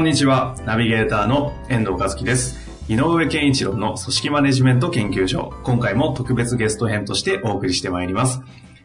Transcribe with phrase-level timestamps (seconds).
[0.00, 2.56] こんにちは、ナビゲーターの遠藤和樹です。
[2.88, 5.52] 井上健一郎の組織マネジメント研究所。
[5.62, 8.40] 今回も特別ゲスト編としてお送りしてまいります。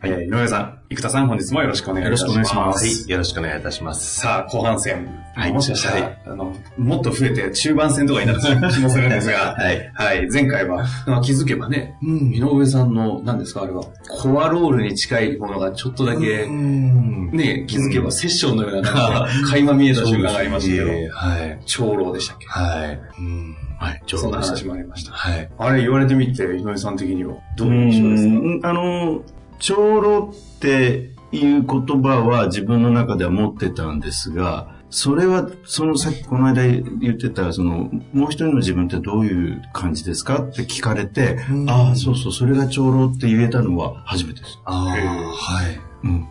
[0.08, 2.36] えー井上さん、生田さん、本日もよろしくお願いいたします。
[2.36, 4.20] よろしくお願いい、よろしくお願いいたします。
[4.22, 5.08] さあ、後半戦。
[5.36, 8.40] はいもしかしたら、はいあの、もっと増えて中盤戦とかになる
[8.72, 9.92] 気もするんですが、 はい。
[9.94, 17.32] はい、前回は、まあ気づけばね、うん、井上さんの、何ですか、あれは、コアロールに近いものがちょっとだけ、ん。
[17.32, 21.60] ね、気づけばセッションのような垣間見えた瞬間がありましたけど、はい。
[21.66, 22.46] 長老でしたっけ？
[22.48, 23.00] はい。
[23.20, 23.56] うん。
[23.78, 25.12] はい、そんなどでした話もありました。
[25.12, 25.50] はい。
[25.58, 29.22] あれ言われてみて、井上さん的にはどういう印象ですかうんあの、
[29.66, 44.52] 長老っていう言葉は自分の中では持ってたんですが、それは、そのさっきこの間言ってた、その、もう一人の自分ってどういう感じですかって聞かれて、ああ、そうそう、それが長老って言えたのは初めてです。
[44.52, 45.80] へーあはい。
[46.04, 46.28] うん。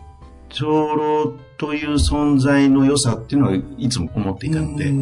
[0.47, 4.93] 長老という存在の良さっていうのはいつも思っていたので、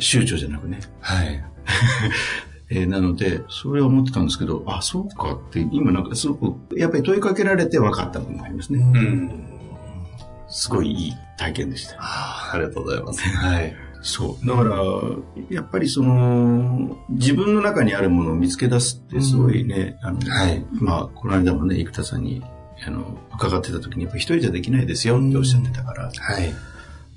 [0.00, 0.80] 宗教じゃなくね。
[1.00, 1.44] はい。
[2.74, 8.78] えーなので、それは思ってたんですけど、あ、そうかって、今なんかすごく、やっぱり問いかけられて分かった部分がありますね。
[8.80, 9.44] うん。
[10.48, 11.96] すごいいい体験でした。
[11.98, 13.22] あありがとうございます。
[13.28, 13.74] はい。
[14.00, 14.46] そう。
[14.46, 14.76] だから、
[15.50, 22.42] やっぱりその、自分の中にあるものを見つけ出すってすごいね、あの、はいまあ、この間もね、生田さんに、
[22.86, 26.52] あの、伺ってた時に、やっぱ一人じゃできないですよっておっしゃってたから、はい。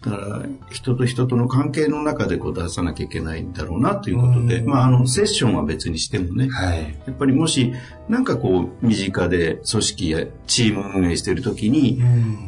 [0.06, 6.98] だから、人と人との関係の中でこう出さなきゃいけないんだろうなということで、まあ、あの、セッションは別にしてもね、はい。
[7.06, 7.74] やっぱりもし、
[8.08, 12.02] なんかこう、身近で組織やチーム運営しているときに、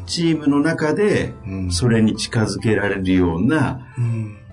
[0.06, 1.34] チームの中で、
[1.72, 3.82] それに近づけられるような、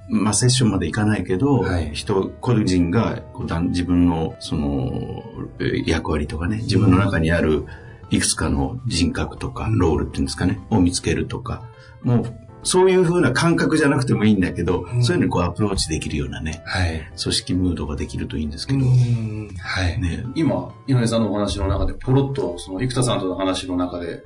[0.09, 1.91] まあ、セッションまでいかないけど、はい。
[1.93, 3.23] 人、個人が
[3.69, 5.25] 自分の、その、
[5.59, 7.65] えー役割とかね、自分の中にある
[8.11, 11.63] いくつかの人格とか、ロールっていうんですかね、を見つけるとか、
[12.03, 17.07] もう、そういう風な感覚じゃなくてもいいんだけど、そういうのにこうアプローチできるようなね、はい。
[17.23, 20.01] 組織ムードができるといいんですけど、はい。
[20.01, 24.23] ね、今、井上さんのお話の中で、ポロッと、その、生田さんとの話の中で、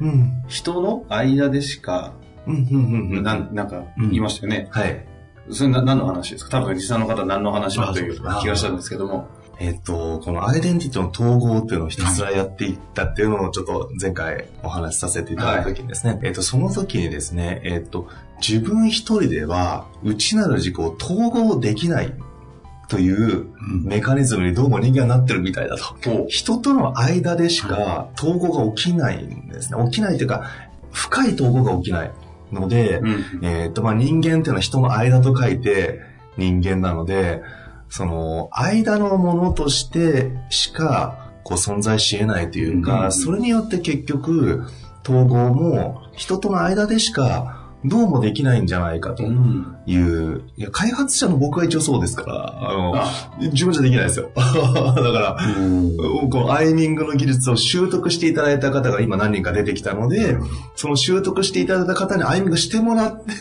[0.47, 2.15] 人の間でしか、
[2.47, 4.69] なんなんか、うん言いましたよね。
[4.71, 5.06] はい。
[5.50, 6.60] それな何の話ですか？
[6.60, 9.28] 多分、リスナーの方は何の話かという気がしたんですけども。
[9.60, 18.06] えっと、このアイデンティティの統合っていうのをひたすらやっていったっていうのをちょっと前回お話しさせていただいた時にですね、えっと、その時にですね、えっと、
[18.41, 22.15] 自分一人では内なる自己を統合できない
[22.88, 23.47] という
[23.84, 26.26] メカニズムにどうも人間はなってるみたいだと。
[26.28, 29.84] 人との間でしか統合が起きないんですね。
[29.84, 30.44] 起きないというか、
[30.91, 32.10] 深い統合が起きない
[32.50, 33.44] ので、うん。
[33.44, 36.00] えっ、と、まあ、人間っていうのは人の間と書いて
[36.38, 37.43] 人間なので、
[37.91, 44.65] その、間のものとしてしか、こう存在し得ないというか、うんそれによって結局、
[45.04, 49.77] 統合も人との間でしか、どうもできないんじゃないかとうん。
[49.87, 54.31] いう、いや、開発者の僕は一応そうですから、あの、あ自分じゃできないですよ。
[54.34, 55.39] だから、
[56.31, 60.37] このアイミングの技術を習得していただいた方が今何人か出てきたので、
[60.75, 63.33] その習得していただいた方にアイミングしてもらって、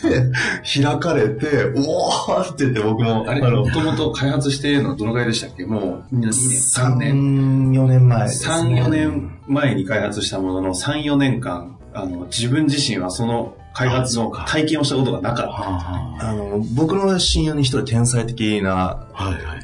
[0.82, 5.66] 開かれて、おーって言って僕も、あれ、のもともと開発してのどのぐらいでしたっけ？
[5.66, 7.72] もう、2年、3年。
[7.72, 8.26] 3、4年前ね。
[8.26, 15.52] 3、4年前に開発したものの、3、4年間、あの、自分自身はその開発の体験をしたことがなかった。
[15.52, 16.32] ああ。
[16.34, 19.06] の、僕の親友に一人天才的な。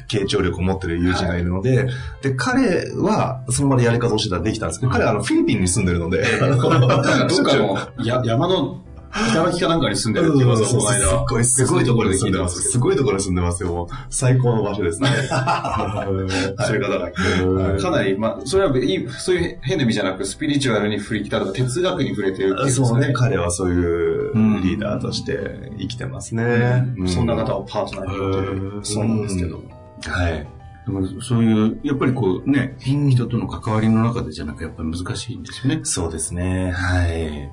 [0.07, 1.87] 傾聴力を持ってる友人がいるので、
[2.21, 8.81] で、彼はその場でやり方をしてたらできたんですけど、彼はあのフィリピンに住んでるので、 どっかのや山の
[9.15, 10.99] 頂きかなんかに住んでるって言いますよ、この間。
[10.99, 12.61] すごい、すごいところに住んでます。
[12.69, 13.87] すごいところに住んでますよ。
[14.09, 15.09] 最高の場所ですね。
[16.59, 26.93] そういう方がはいかなり、まあ、それはいい、そういう変な意味じゃなく、スピリチュアルに振り切ったとか、哲学に触れてるっていうそうね、彼はそういううんリーダーとして生きてますね。
[26.97, 29.63] うんそんな方をパートナーに持ってるうんそうなんですけど。
[30.07, 30.47] はい。
[30.87, 35.79] だからそういう、やっぱりこうね、人との関わりの中でじゃなくやっぱり難しいんですよね。
[35.83, 36.71] そうですね。
[36.71, 37.51] はい。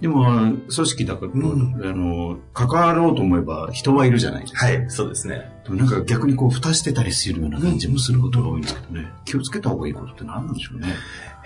[0.00, 4.66] でも、組織だから、うんあの、関わろうと思えば人はいるじゃないですか。
[4.66, 5.50] はい、そうですね。
[5.68, 9.12] なんか逆にこう、蓋してたりするような感じもすることが多いんですけどね。
[9.26, 10.88] 気をつけた方がいいことって何なんでしょうね。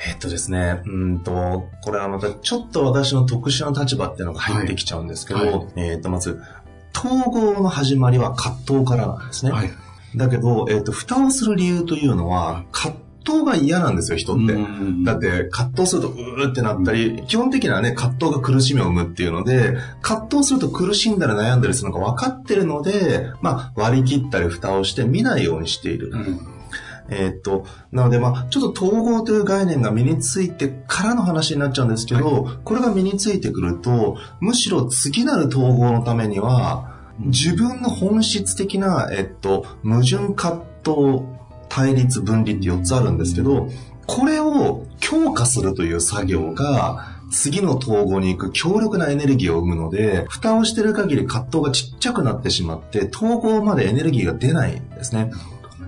[0.06, 6.40] えっとですね、うんと、これはまたちょっと私の特殊な立場っていうのが入ってきちゃうんですけど、はいはえっと、まず、
[6.96, 9.50] 統合の始まりは葛藤からなんですね。
[9.50, 9.70] はい。
[10.16, 14.52] だけど、えっと、蓋をする理由というのは、葛藤が嫌なんですよ、人って。
[14.52, 26.10] うんだって、葛藤すると、うーってなったり、基本的にはね、葛藤が苦しみを生むっていうので、葛藤すると苦しんだり悩んだりするのが分かってるので、まあ、割り切ったり蓋をして見ないようにしている。
[26.12, 26.40] うん。
[27.10, 41.22] えーっと、なので、まあ、ちょっと統合という概念が身についてからの話になっちゃうんですけど、これが身についてくると、むしろ次なる統合のためには、自分の本質的な、えっと、矛盾葛藤、
[41.74, 43.68] 対立、分離って4つあるんですけど、
[44.06, 55.32] これを強化するという作業が、次の統合に行く強力なエネルギーを生むので、蓋をしてる限り葛藤がちっちゃくなってしまって、統合までエネルギーが出ないんですね。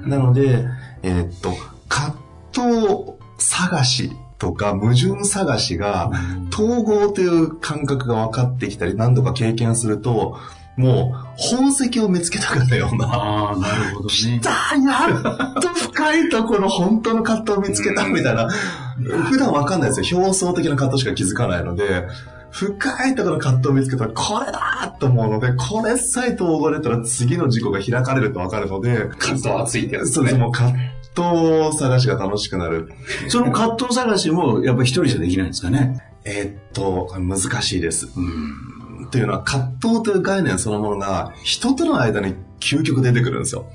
[0.04, 0.64] なので、
[1.04, 1.52] えーっと、
[1.88, 2.16] 葛
[2.50, 6.10] 藤探しとか矛盾探しが、
[6.52, 10.36] 統合という感覚が分かってきたり、何度か経験すると、
[10.76, 14.40] もう、宝石を見つけたくなるような、ああ、なるほどね。
[14.43, 18.49] だやっと深いところ本当の葛藤を見つけたみたいな、
[19.28, 20.19] 普段分かんないですよ。
[20.19, 22.06] 表層的な葛藤しか気づかないので、
[22.50, 30.37] 深いところの葛藤を見つけたら、これだと思うので、これさえ統合れたら次の事故が開かれると分かるので、葛藤熱いってやつですねそうです。
[30.37, 30.78] もう葛
[31.70, 32.93] 藤探しが楽しくなる。
[33.28, 36.02] その葛藤探しも、やっぱり一人じゃできないんですかね。
[36.25, 38.08] えーっと、難しいです。
[38.17, 38.75] うん。
[39.10, 43.66] というのは、葛藤という概念そのものが、人との間に究極出てくるんですよ。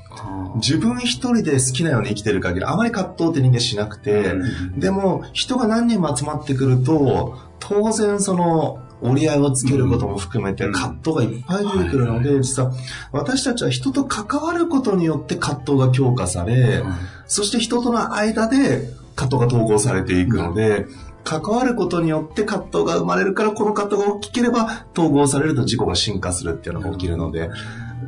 [0.56, 4.36] 自分一人で好きなように生きてる限り、あまり葛藤って人間しなくて、
[4.78, 10.74] でも、人が何人も集まってくると、当然その、折り合いをつけることも含めてうん。
[10.74, 12.72] 葛藤がいっぱい出てくるので、実は
[13.12, 16.84] 私たちは人と関わることによって葛藤が強化され、
[17.26, 20.86] そして人との間で葛藤が統合されていくので、
[21.24, 27.50] 関わることによって葛藤が生まれるから、この葛藤が大きければ統合されると自己が進化するっていうのが起きるので、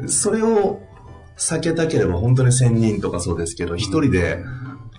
[0.08, 0.82] それを
[1.38, 4.40] 避けたければ本当に1000人とかそうですけど、一人で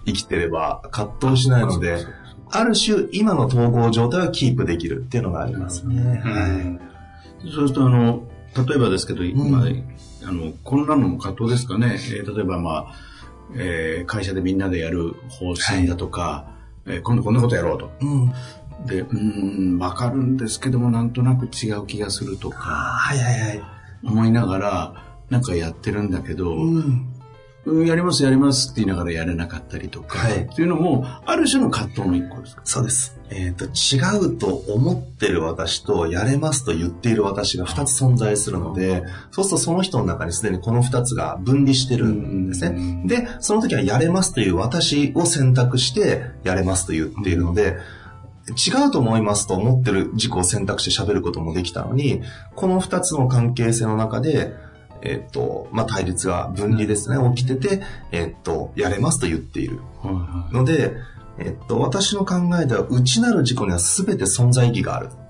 [0.07, 2.07] 生きてれば葛藤しないので、
[2.51, 6.21] ある種今の統合状態はキープできるっていうのがありますね。
[6.23, 6.95] はい
[7.51, 8.23] そうすると、あの、
[8.67, 11.99] 例えばですけど、んまあ、あの、こんなのも葛藤ですかね。
[12.17, 12.95] えー例えば、まあ、
[13.55, 16.54] えー会社でみんなでやる方針だとか、
[16.87, 17.91] えー今度こんなことやろうと。
[18.01, 18.33] うん。
[18.87, 23.63] で、うーん、わかるんですけども、なんとなく違う気がするとか、はいはいはい。
[24.05, 24.95] 思いながら、
[25.31, 27.14] なんかやってるんだけど、うん。
[27.67, 32.63] うんやりますやりますって言いながらやれなかったりとか、はいっていうのも、ある種の葛藤の一個ですか？
[32.65, 33.19] そうです。
[33.31, 42.77] えっ、と、違うと思ってる私と、やれますと言っている私が二つ存在するので、そうするとその人の中にすでにこの二つが分離してるんですね。
[42.77, 47.77] うんで、その時はやれますという私を選択して、やれますと言っているので、
[48.49, 52.23] 違うと思いますと思ってる自己を選択して喋ることもできたのに、
[52.55, 54.53] この二つの関係性の中で、
[55.05, 59.81] えっ、と、まあ、対立が分離ですね、起きてて、えっ、と、やれますと言っている。
[60.51, 60.95] ので、
[61.39, 65.24] えっと、私の考えでは、内なる自己には全て存在意義があるうん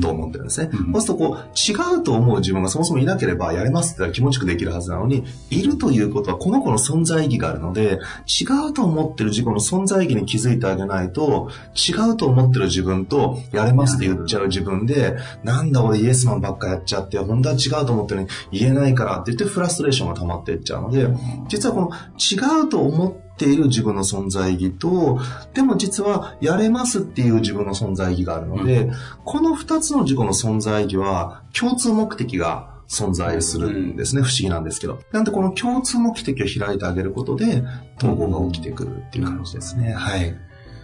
[0.00, 0.70] と思ってるんですね。
[0.72, 0.92] うん。
[0.92, 21.08] そうすると、こう、違うと思う自分がそもそもいなければ、やれますって気持ちよくできるはずなのに、いるということは、この子の存在意義があるので、違うと思ってる自己の存在意義に気づいてあげないと、違うと思ってる自分と、やれますって言っちゃう自分で、なんだ俺イエスマンばっかやっちゃって、本当は違うと思ってるのに言えないからって言ってフラストレーションが溜まっていっちゃうので、
[21.48, 25.20] 実はこの違うと思っている自分の存在意義と、
[25.52, 28.90] でも実はやれますっていう自分の存在意義があるので、
[29.24, 34.22] この二つの自己の存在意義は共通目的が存在するんですね。
[34.22, 35.00] 不思議なんですけど。
[35.12, 37.62] なんでこの共通目的を開いてあげることで、
[37.98, 39.92] 統合が起きてくるっていう感じですね。
[39.92, 40.34] はい。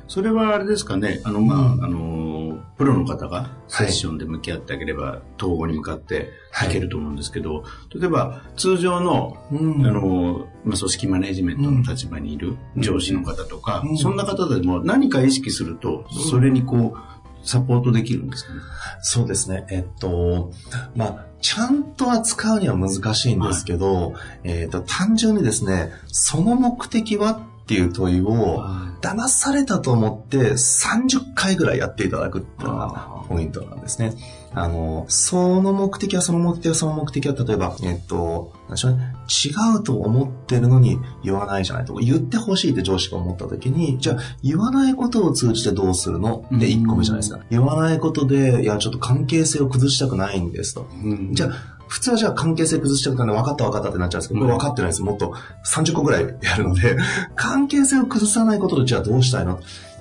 [0.09, 2.42] それはあれですかね、あの、まあ、うんあの、
[2.77, 6.31] プロの方がセッションで向き合ってあげれば、統合に向かって
[6.69, 6.73] い。
[6.73, 7.65] けると思うんですけど、
[7.95, 9.87] 例えば、通常の、うん。
[9.87, 13.97] あの、まあ、組織マネジメントの立場にいる上司の方とか、うん。
[13.97, 16.99] そんな方でも何か意識すると、それにこう、
[17.45, 18.61] サポートできるんですかね？
[19.01, 19.67] そうですね。
[19.69, 20.53] えっと、
[20.95, 24.15] まあ、ちゃんと扱うには難しいんですけど、
[24.45, 28.65] えっと、単純にですね、その目的はっっていう問いを、
[29.01, 34.15] 騙されたと思って30回ぐらいやっていただくっていうのがポイントなんですね。
[34.55, 41.95] あの、その目的はその目的はその目的は、例えば、えっと、なんでしょうね、違うと思ってるのに言わないじゃないと。
[41.95, 46.45] 言ってほしいって上司が思った時に、じゃあ言わないことを通じてどうするの？
[46.55, 47.41] って1個目じゃないですか。
[47.51, 50.87] 言わないことで、いや、ちょっと関係性を崩したくないんですと。
[51.33, 55.03] じゃあ、普通はじゃあ関係性崩しちゃったんで分かった分かったってなっちゃうんですけど、これ分かってないです。
[55.03, 55.35] もっと
[55.67, 56.97] 30個ぐらいやるので、
[57.37, 59.61] 関係性を崩さないことでじゃあどうしたいの？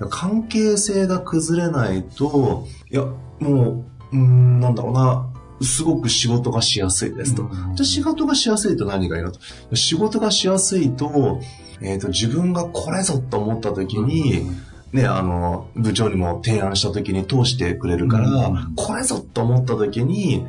[0.10, 3.04] 関係性が崩れないと、いや、
[3.40, 3.84] も
[4.14, 5.28] う、うん、なんだろうな、
[5.62, 7.44] すごく仕事がしやすいですと。
[7.76, 9.42] じゃあ仕事がしやすいと何がいいのと？
[9.76, 11.42] 仕事がしやすいと、
[11.82, 14.50] えっ、ー、と、自分がこれぞと思った時に、
[14.94, 18.30] ね、あの、部長にも提案した時に通してくれるから、
[18.78, 20.48] これぞと思った時に、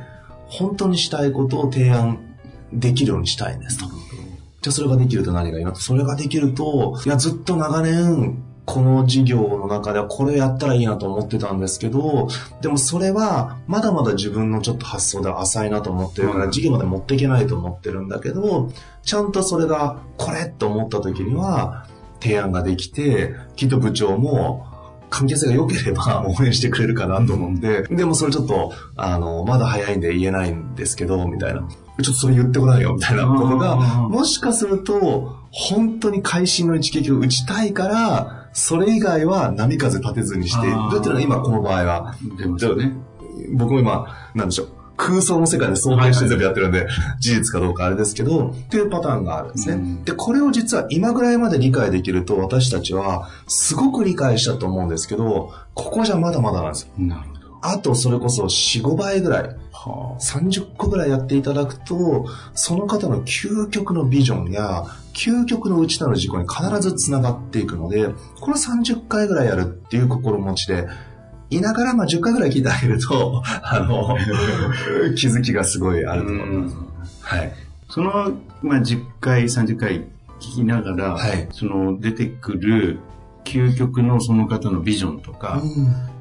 [0.53, 2.19] 本当にしたいことを提案
[2.73, 3.87] できるようにしたいんですと。
[3.87, 5.73] じゃあそれができると何がいいの？
[5.73, 5.81] と。
[5.81, 12.29] それができると、いや、ずっと長年、この事業の中ではこれやったらいいなと思ってたんですけど、
[12.61, 18.71] でもそれはまだまだ自分のちょっと発想では浅いなと思ってるから、事業まで持っていけないと思ってるんだけど、
[19.03, 21.89] ちゃんとそれがこれと思った時には
[22.21, 24.72] 提案ができて、きっと部長も
[25.13, 31.61] 関係性が良ければ応援してくれるかなと思って、でもそれちょっと、あの、まだ早いんで言えないんですけど、みたいな。
[31.61, 42.15] ちょっとそれ言ってこないよ、みたいなことが、もしかすると、本当に会心の一撃を打ちたいから、それ以外は波風立てずにしているっていうのは今この場合は。
[42.39, 42.95] 出ますよね。
[43.53, 44.82] 僕も今、なんでしょう。
[44.97, 46.87] 空想の世界で想定して全部やってるんで、
[47.19, 49.99] 事実かどうかあれですけど、っていうパターンがあるんですね。
[50.05, 56.89] で、これを実は今ぐらいまで理解できると、私たちはすごく理解したと思うんですけど、ここじゃまだまだなんですよ。
[56.99, 57.59] なるほど。
[57.63, 59.57] あと、それこそ4、5倍ぐらい。
[59.73, 64.85] はあ、30個ぐらいやっていただくと、その方の究極のビジョンや、
[65.15, 68.09] 究極の内なる事故に必ず繋がっていくので、
[68.41, 70.89] これ30回ぐらいやるっていう心持ちで、
[71.57, 74.17] いながら、まあ、10回ぐらい聞いてあげると、 あの、
[75.17, 76.77] 気づきがすごいあると思います。
[77.23, 77.53] はい。
[77.89, 78.33] その、
[78.63, 80.01] まあ、10回、30回
[80.41, 82.99] 聞きながら、はい、その、出てくる
[83.45, 85.63] 究極のその方のビジョンとか、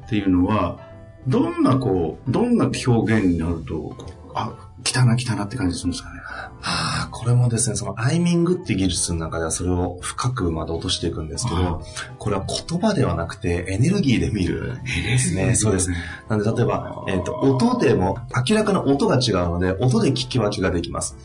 [0.06, 0.78] っていうのは、
[1.26, 3.96] どんなこう、どんな表現になると、
[4.34, 6.20] あ、来たな来たなって感じするんですかね。
[6.60, 11.82] はあ、これもですね、そのアイミングっていう技術の中ではそれを深くまで落としていくんですけど、
[12.18, 15.54] これは言葉ではなくてエネルギーで見るですね。
[15.54, 15.90] そうです。
[16.28, 21.16] なんで例えば、えっ、ー、と、音でも明らかな音が違うので、音で聞き分けができます。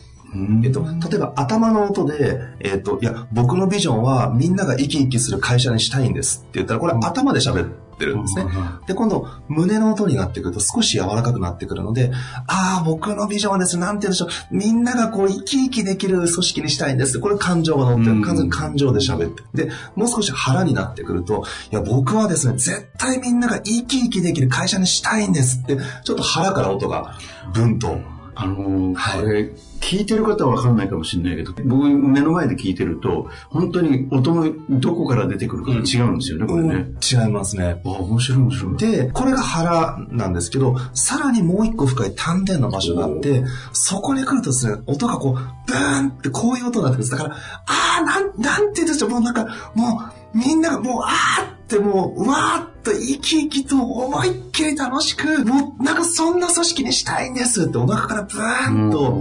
[0.62, 8.46] えっと、例えば頭の音で、えっと、いや、僕のビジョンはみんなが生き生きする会社にしたいんですって言ったら、これ頭で喋ってるんですね。
[8.86, 12.12] で、今度、胸の音になってくると少し柔らかくなってくるので、
[12.46, 18.22] ああ、僕のビジョンはですね、なんて言うんでしょう、みんながこう生き生きできる組織にしたいんですこれ感情が乗ってる。
[18.22, 19.42] 完全に感情で喋って。
[19.54, 27.14] で、もう少し腹になってくると、いや、僕はですね、絶対みんなが生き生きできる会社にしたいんですって、ちょっと腹から音が、
[27.52, 27.98] ブンと。
[28.40, 36.86] あのー、はい、これ、聞いてる方はわかんないかもしれないけど、僕目の前で聞いてると、本当に音のどこから出てくるか違うんですよね、これね。
[37.00, 37.80] 違いますね。
[37.84, 38.76] あ、面白い面白い。
[38.76, 47.10] で、これが腹なんですけど、さらにもう一個深い丹田の場所があって、そこに来るとですね、音がこう、ブーンってこういう音になってくるんです。
[47.10, 50.02] だから、あー、なん、なんて言うんでしょう、もうなんか、も
[50.34, 59.20] う、みんながもう、あーってもう、うわーっと生き生きと思いっきり楽しく、もうなんかそんな組織にしたいんですってお腹からブーンと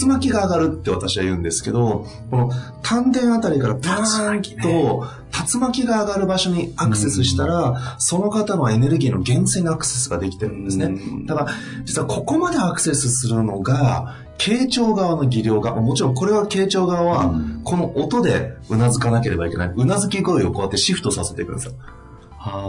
[0.00, 2.50] 竜巻が上がるって私は言うんですけど、この
[2.82, 5.04] 丹田あたりからブーンと
[5.52, 10.96] 竜巻が上がる場所にアクセスしたら、その方のエネルギーの源泉にアクセスができてるんですね。
[11.26, 11.48] ただ、
[11.84, 19.72] 実はここまでアクセスするのが、傾聴側の技量が、もちろんこれは傾聴側は、この音でうなずかなければいけない。
[19.76, 21.72] うなずき声をこうやってシフトさせていくんですよ。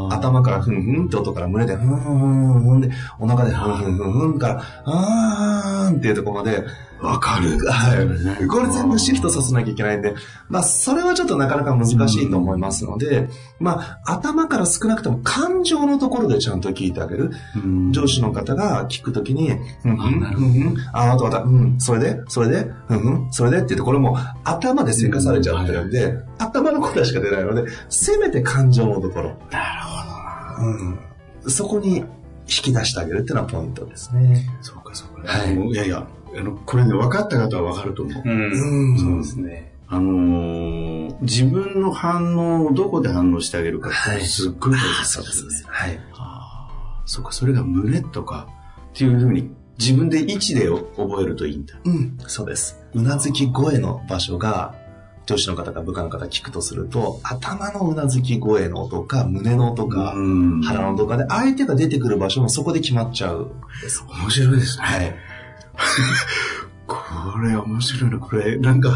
[0.10, 2.26] 頭からふんふんって音から胸でふんふんふ
[2.60, 6.66] んふんで、お腹でふんふんふんふんから、あーんっていうところまで、
[7.02, 7.58] わかる。
[7.68, 8.48] はい。
[8.48, 10.14] これ全部シフトさせなきゃいけないんで、
[10.50, 13.28] まあ、それはちょっとなかなか難しいと思いますので、
[13.60, 17.32] まあ、頭から少なくとも感情のところでちゃんと聞いてあげる。
[17.92, 19.50] 上司の方が聞くときに、
[19.82, 29.30] ふんふん、ふんあ、あとまた、うん、それで、それで、ふんふん、それでって言って、これも頭で生かされちゃってるんで、頭の答えしか出ないので、せめて感情のところ。
[29.52, 30.68] なるほど
[31.44, 31.52] うん。
[31.52, 32.06] そこに引
[32.46, 34.48] き出してあげるっていうのはポイントですね。
[34.62, 35.32] そうか、そうか。
[35.32, 35.56] はい。
[35.56, 36.06] いやいや、
[36.38, 38.24] あの、これね、分かった方は分かると思う。
[38.26, 38.98] うん。
[38.98, 39.74] そうですね。
[39.88, 45.70] あのー、自分の反応をどこで反応してあげるかってすっごい大切そうですね。
[45.70, 46.00] はい。
[46.14, 48.48] ああ、そうか、それが胸とか
[48.94, 51.76] っていうふうに自分で位置で覚えるといいんだ。
[51.84, 52.80] うん、そうです。
[52.94, 54.76] うなずき声の場所が
[55.26, 63.52] 上司の方か部下の方聞くとすると、頭のうなずき声の音か、胸の音か、うん腹の音かで、相手が出てくる場所もそこで決まっちゃう。
[64.22, 64.84] 面白いですね。
[64.86, 65.16] はい。
[66.88, 66.98] こ
[67.40, 68.20] れ面白いな。
[68.20, 68.90] これ、なんか、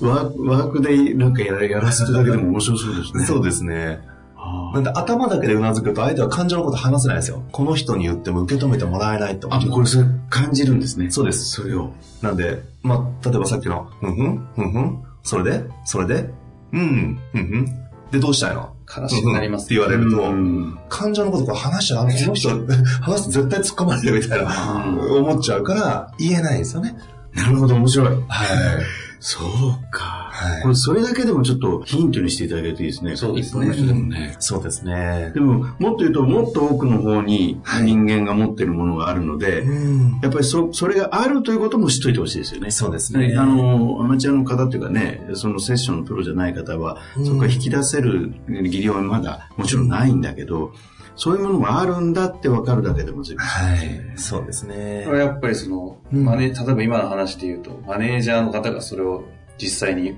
[0.00, 3.24] ワークワークでなんかやらやらせてるだけでも面白そうですね。
[3.24, 4.00] そうですね。
[4.36, 7.42] あなんで頭だけでうなずくと相手は感情のこと話せないんですよ。
[7.52, 9.52] この人に言っても受け止めてもらえないと。
[9.52, 11.10] あ、これそれ感じるんですね。
[11.10, 11.44] そうです。
[11.44, 11.92] それを。
[12.22, 16.30] なんで、まあ、例えばさっきの、ふんふん、ふんふん、それでそれで
[16.72, 17.66] うん、ふんふん。
[18.10, 18.72] で、どうしたいの？
[18.96, 22.14] 悲しくなりますって言われると、うん感情のことこれ話しちゃダメ。
[22.14, 22.48] この人、
[23.00, 26.96] 話すと絶対突っ込まれるみたいな、思っちゃうから、言えないですよね。
[27.34, 28.08] なるほど、面白い。
[28.08, 28.18] はい。
[29.20, 30.19] そうか。
[30.40, 33.16] はいこれ、それだけでもちょっとヒントにしていただけるといいですね。
[33.16, 34.36] そうですね一般の人でもね。
[34.40, 35.30] そうですね。
[35.34, 40.20] でも、もっと言うと、もっと多くの方に人間が持ってるものがあるので、うん。
[40.22, 42.70] やっぱりそ、それがあるということも知っといてほしいですよね。
[42.70, 43.36] そうですねね。
[43.36, 50.72] あの、アマチュアの方っていうかね、そのセッションのプロじゃない方は、うんそこから引き出せる技量はまだもちろんないんだけど、
[51.16, 53.44] そういうものがあるんだって分かるだけでも随分。
[53.44, 54.12] はい。
[54.16, 55.12] そうですねこ。
[55.12, 59.24] れはやっぱりその、うんマネ例えば今の話で言うと、マネージャーの方がそれを
[59.58, 60.16] 実際に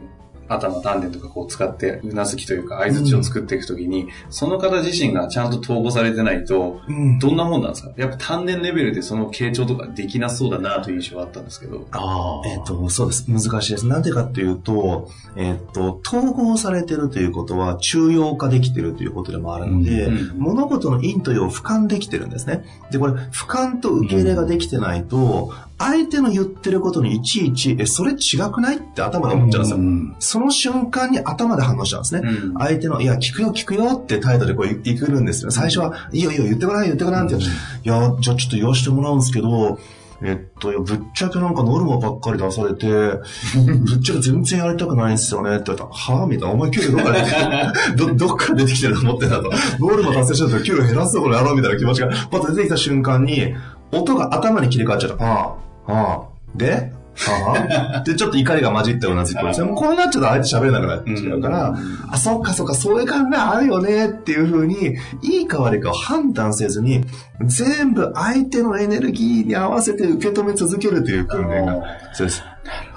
[0.48, 7.18] 頭、丹田とかこう使って、うなずきというか合図を作っていくときに、その方自身がちゃんと統合されてないと、うん。
[7.18, 7.92] どんなもんなんですか？
[7.96, 11.86] やっぱ丹田レベルでその傾聴とかできなそうだなという印象があったんですけど。
[11.92, 13.26] あえっ、と、そうです。
[13.28, 13.86] 難しいです。
[13.86, 22.64] なんでかっていうと、えっ、と、統合されてるということは、中庸化できてるということでもあるので、うん物事の陰と陽を俯瞰できてるんですね。
[22.90, 25.52] で、これ、俯瞰と受け入れができてないと、
[25.84, 29.78] 相手の言ってることにいちいち、え、それ違くないって頭で思っちゃうんですよ。
[29.78, 32.20] うんその瞬間に頭で反応しちゃうんですね。
[32.24, 35.50] うん相手の、いや、聞くよ、聞くよって態度でこう、いいくるんですよ。
[35.50, 37.34] 最初は、いいよ、いいよ、言ってごらん、言ってごらんって。
[37.34, 39.78] いや、じゃあちょっと言わしてもらうんですけど、
[40.24, 46.26] えっと、いやぶっちゃけなんかノルマばっかり出されて、 ぶっちゃけ全然やりたくないんですよねって言ったら、はぁ？
[46.28, 47.24] みたいな、お前給料どっから？
[47.24, 49.50] 出てきてるど、どっから出てきてると思ってんだと。
[49.80, 53.54] ノルマ達成しないと給料減らすところやろうみたいな気持ちが、パッと出てきた瞬間に、
[53.90, 55.24] 音が頭に切り替わっちゃった。
[55.24, 55.54] ああ、
[55.86, 56.92] ああ、で？
[57.28, 59.66] ああ で、ちょっと怒りが混じったような時期ですね。
[59.66, 61.76] もうこうなっちゃうと相手喋れなくなっちゃうから、
[62.10, 67.04] あ、そっかそっか、そういう考えあるよねっていうふうに、いいか悪いかを判断せずに、
[67.44, 71.82] 全部相手のエネルギーに合わせて受け止め続けるという訓練が、
[72.14, 72.42] そうです。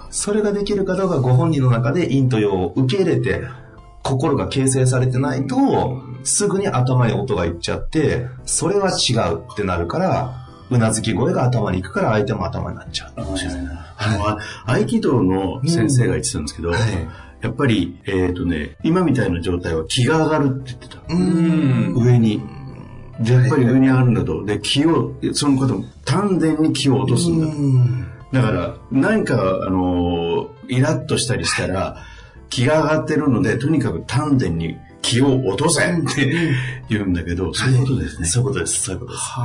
[0.09, 3.41] それができるかどうかご本人の中で陰と陽を受け入れて、
[4.01, 13.13] 心が形成されてないと、すぐに頭に音がいっちゃって、それは違うってなるから、うなずき声が頭に行くから相手も頭になっちゃう。
[13.97, 16.79] あの、あ合気道の先生が言ってたんですけど、はい
[17.41, 21.13] やっぱり、えっ、とね、今みたいな状態は気が上がるって言ってた。
[21.13, 22.41] ん上に。
[23.19, 24.43] で、やっぱり上に上がるんだと。
[24.43, 27.45] で、気を、その方も丹田に気を落とすんだ。
[27.45, 29.35] うんだから、何か、
[29.65, 31.97] あのーイラッとしたりしたら、
[32.49, 36.51] 気が上がってるので、とにかく丹田に気を落とせって
[36.89, 38.27] 言うんだけど、そういうことですね。
[38.27, 38.81] そういうことです。
[38.81, 39.23] そういうことです。
[39.23, 39.43] は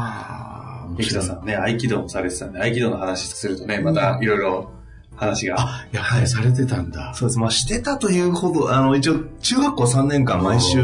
[0.56, 0.59] あ。
[0.98, 4.70] 生田さんね、合気道もされてたんで、合気道の話するとね、またいろいろ
[5.16, 5.56] 話が。
[5.58, 7.12] あ、やはりされてたんだ。
[7.14, 7.38] そうです。
[7.38, 10.82] まあ、してたというほど、あの、一応、中学校3年間毎週、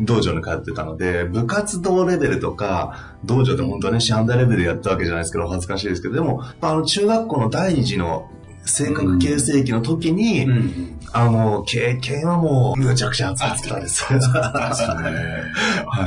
[0.00, 8.28] 道場に通ってたので、部活動レベルとか、道場って本当はね、師範代レベルでやったわけじゃないですけど、恥ずかしいですけど、でも、あの、中学校の第二次の
[8.64, 14.02] 性格形成期の時に、うんあの、経験はもう、むちゃくちゃ熱かったです。
[14.08, 14.14] は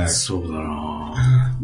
[0.04, 0.08] い。
[0.08, 1.14] そうだな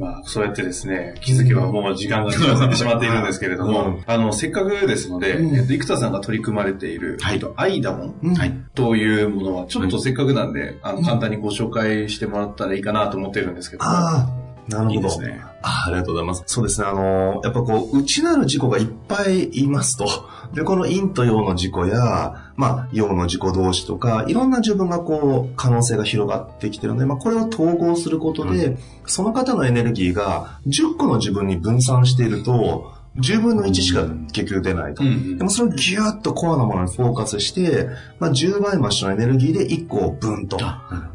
[0.03, 4.05] まあ、そうやってですね、気づけばもう時間が近づいてしまっているんですけれども、うん。
[4.05, 5.55] あの、せっかくですので、うん。
[5.55, 7.35] えっと、生田さんが取り組まれている、はい。
[7.35, 8.35] えっとアイダモンうん。
[8.35, 8.53] はい。
[8.75, 14.29] というものは、ちょっとせっかくなんで、あの、簡単にご紹介してもらったらいいかなと思ってるんですけどあ、
[14.73, 14.95] なるほど。
[14.95, 15.41] いいですね。
[15.63, 16.43] あありがとうございます。
[16.47, 16.87] そうですね。
[16.87, 20.07] あのやっぱこう、内なる事故がいっぱいいますと。
[20.55, 35.03] で、この陰と陽の事故や、まあ、陽の事故同士とか、いろんな自分がこう、可能性が広がってきてるので、まあ、これを統合することで、その方のエネルギーが10個の自分に分散していると、10分の1しか結局出ないと。
[35.03, 40.59] うんうんでもそれをギューッとコアなものにフォーカスして、まあ、10倍増しのエネルギーで1個をブンと、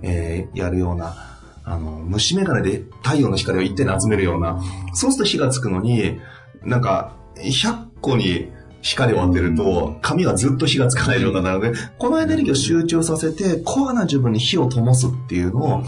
[0.02, 1.37] えーやるような、
[1.68, 6.20] あの、虫眼鏡で太陽の光を一点に集めるような、そうすると火がつくのに、
[6.64, 8.50] なんか、100個に
[8.82, 15.84] 光を当てると、髪はずっと火がつかないようになるので、このエネルギーを集中させて、コアな自分に火を灯すっていうのを、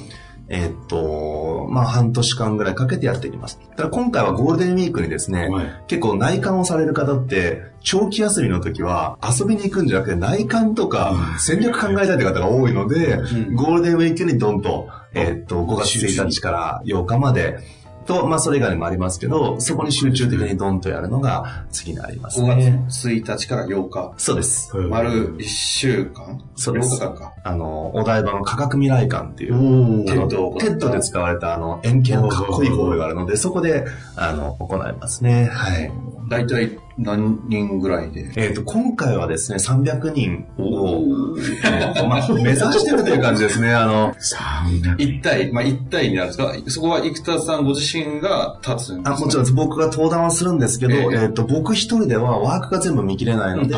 [0.49, 3.59] えーっと、まあ、半年間ぐらいかけてやっていきます。
[3.77, 5.83] ただ今回はゴールデンウィークにですね、はい。
[5.87, 13.55] 結構内観をされる方って、長期休みの時は遊びに行くんじゃなくて内観とか戦略考えたいという方が多いので、うん。
[13.55, 17.59] ゴールデンウィークにドンと、えーっと、5月1日から8日まで、
[18.09, 22.83] と、まあそれ以外にもありますけど、そこに集中的にドンとやるのが次にあります5ね。
[22.89, 24.13] 月1日から8日。
[24.17, 24.75] そうです。
[24.75, 26.41] 丸1週間？
[26.55, 27.33] そうです8日間か。
[27.43, 35.45] あの、お台場の科学未来館っていう、お TEDを TEDで使われたあの、円形のかっこいいホールがあるので、そこで、あの、行いますね。
[35.45, 35.91] はい。
[36.29, 38.31] 大体何人ぐらいで？
[38.35, 41.01] えっ、と、今回はですね、300人を、
[42.07, 43.73] まあ、目指してるという感じですね。
[43.73, 46.53] あの、300 1対、まあ1対になるんですか？
[46.67, 49.13] そこは生田さんご自身が立つんですか？
[49.15, 51.23] あもちろん僕が登壇はするんですけど、ええ。
[51.23, 53.75] えっ、と、僕一人ではワークが全部見切れないので、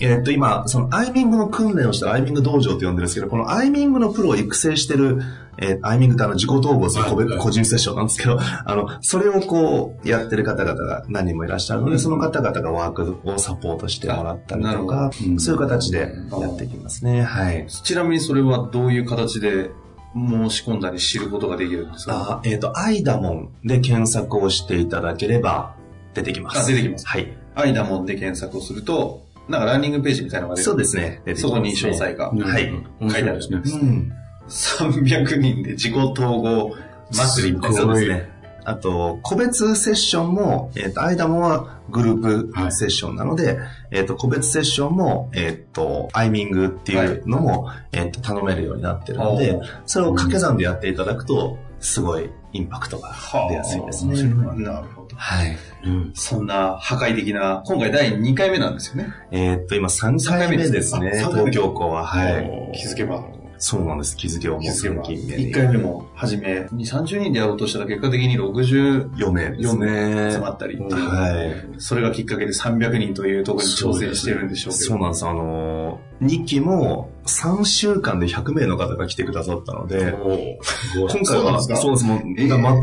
[0.00, 5.20] えっ、と、今、そのアイミングの訓練をしてアイミング道場って呼んでるんですけど、このアイミングのプロを育成してる、
[5.58, 17.22] えーアイミングってあの自己統合する個別個人セッションなんですけど、あの、それをこう、やってる方々が何人もいらっしゃるので、その方々がワークをサポートしてもらったりとかそういう形でやっていきますね。
[17.22, 17.66] はい。
[17.68, 19.70] ちなみにそれはどういう形で
[20.14, 22.40] 申し込んだり知ることができるんですか？
[22.42, 25.74] あえっ、と、アイダモンで検索をしていただければ
[26.14, 26.58] 出てきます。
[26.58, 27.36] あ出てきますはい。
[27.54, 31.22] アイダモンで検索をすると、なんかランニングページみたいなのが出てそうですね。
[31.34, 32.30] すそこに詳細が。
[32.30, 33.60] はい面白いですね。
[33.64, 34.12] うん。
[34.48, 36.74] 300人で自己統合
[37.12, 37.76] 祭りみたいな。
[37.76, 38.30] そうですね。
[38.66, 43.60] あと、個別セッションも、えっ、と、アイダモはグループセッションなので、
[43.92, 53.14] えっ、と、個別セッションも、えっ、と、アイミングっていうのも、えっ、と、頼めるようになってるのでそれを掛け算でやっていただくと、すごいインパクトが
[53.48, 54.20] 出やすいですね。
[54.24, 55.14] なるほど。
[55.14, 55.56] はい。
[55.84, 59.12] うんそんな破壊的な、今回第2回目なんですよね。
[59.30, 62.04] えっ、と、今3回目ですね、東京校は。
[62.04, 62.72] はい。
[62.74, 63.22] 気づけば。
[63.58, 64.16] そうなんです。
[64.16, 65.02] 気づけをもう気づけば。
[65.02, 70.32] 近年に1回目も初め、2、30人でやろうとしたら結果的に60 4名です4名ね。
[70.32, 70.76] 集まったり。
[70.78, 71.80] はい。
[71.80, 74.84] それがきっかけで300人というところに挑戦してるんでしょうけど。
[74.84, 75.26] そうなんです。
[75.26, 81.76] あのー、2期も3週間で100名の方が来てくださったので、今回は、そうですか？
[81.76, 82.04] そうです。
[82.04, 82.20] もう、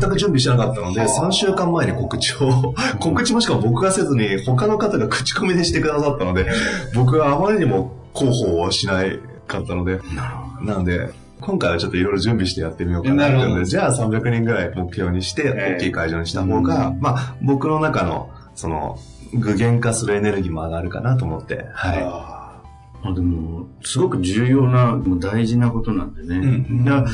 [0.10, 6.46] く準備してなかったので、はあ3週間前に告知を、告知もしかも僕がせずに、他の方が口コミでしてくださったので、
[6.94, 15.74] 僕はあまりにも広報をしないかったので、なので、今回はちょっといろいろ準備してやってみようかなってので、じゃあ300人ぐらい目標にして、ええ。
[15.76, 18.98] 大きい会場にした方が、まあ、僕の中の、その、
[19.34, 22.43] 具現化するエネルギーも上がるかなと思って、はい。
[23.04, 26.36] あまあでも、すごく重要な、もう大事なことなんでね。
[26.36, 27.04] うん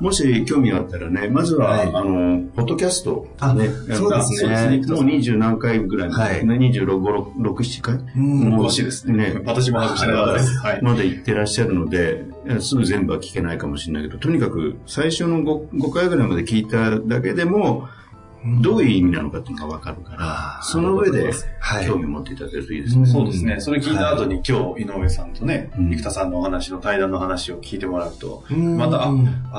[0.00, 1.86] もし興味があったらね、まずは、はい。
[1.88, 4.82] あの、ポッドキャスト、あね、そうですね。
[4.88, 6.46] もう27何回ぐらい、はい。
[6.46, 7.94] ね、26、5 6、7回？
[7.94, 9.34] うんもう詳しいですね。
[9.34, 9.42] ね。
[9.44, 10.58] 私も外してなかったです。
[10.58, 10.82] はい。
[10.82, 17.88] まで行ってらっしゃるので、えすぐ全部は聞けないかもしれないけど、とにかく最初の 5, 5回ぐらいまで聞いただけでも、
[18.60, 21.86] どういう意味なのかっていうのがわかるからその上ではい。
[21.86, 23.06] 興味を持っていただけるといいですね。
[23.06, 23.60] そうですね。
[23.60, 25.90] それ聞いた後に今日、井上さんとね、うん。
[25.90, 28.76] 生田さんのお話の対談の話を聞いてもらうと、うん。
[28.76, 29.10] また、あ、あ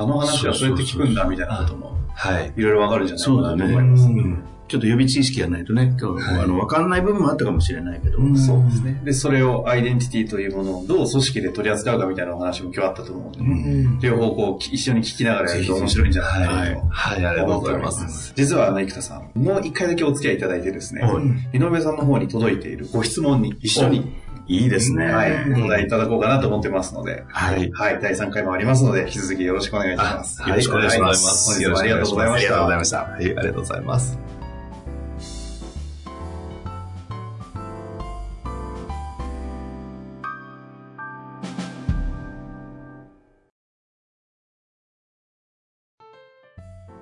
[0.06, 2.54] の話はそうやって聞くんだみたいなことも、はい。
[2.56, 4.55] いろいろわかるんじゃないかなと思います。
[4.70, 9.00] うんちょっと予備知識がないとね、今日、はいあの、わかんない部分もあったかもしれないけど、うんそうですね。
[9.04, 16.88] で、それをアイデンティティというものをどう組織で取り扱うかみたいなお話も今日あったと思うので、うん両方こう一緒に聞きながらやると面白いんじゃないかなと。
[16.90, 18.34] はい、ありがとうございます。
[18.36, 24.16] 実は、ね、生田さん、もう一回だけお付き合いいただいてですね、はい井上さんの方に届いているご質問に一緒に、
[24.48, 25.06] いいですね。
[25.08, 27.72] はい、お答えいただこうかなと思ってますので、はい。
[27.72, 30.42] はい、第3回もありますので、引き続きよろしくお願いします。
[30.42, 31.54] よろしくお願いします。
[31.54, 32.48] 本日もありがとうございました。
[32.48, 32.98] ありがとうございました。
[32.98, 34.25] はい、ありがとうございます。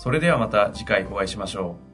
[0.00, 1.89] それではまた次回お会いしましょう。